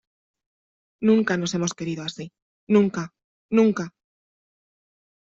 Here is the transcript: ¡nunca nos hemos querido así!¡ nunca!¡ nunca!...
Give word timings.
¡nunca 1.07 1.33
nos 1.37 1.53
hemos 1.53 1.75
querido 1.75 2.01
así!¡ 2.03 2.25
nunca!¡ 2.75 3.13
nunca!... 3.57 3.93